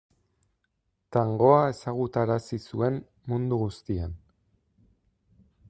Tangoa 1.17 1.59
ezagutarazi 1.73 2.59
zuen 2.71 2.97
mundu 3.33 3.61
guztian. 3.65 4.17